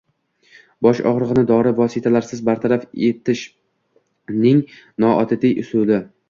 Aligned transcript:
Bosh 0.85 1.01
og‘rig‘ini 1.09 1.43
dori 1.51 1.73
vositalarisiz 1.79 2.39
bartaraf 2.47 2.87
etishningo´ntabiiy 3.11 5.63
usuli 5.67 6.01